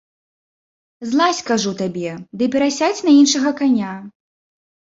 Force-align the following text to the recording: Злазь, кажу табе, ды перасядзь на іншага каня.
Злазь, 1.09 1.43
кажу 1.51 1.73
табе, 1.81 2.11
ды 2.41 2.49
перасядзь 2.57 3.05
на 3.09 3.15
іншага 3.21 3.49
каня. 3.61 3.93